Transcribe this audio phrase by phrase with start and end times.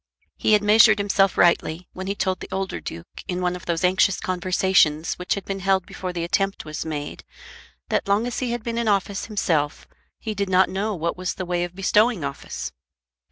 [0.35, 3.83] He had measured himself rightly when he told the older duke in one of those
[3.83, 7.23] anxious conversations which had been held before the attempt was made,
[7.89, 9.87] that long as he had been in office himself
[10.17, 12.71] he did not know what was the way of bestowing office.